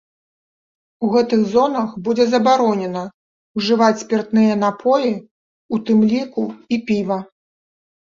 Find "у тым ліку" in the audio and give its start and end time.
5.77-6.43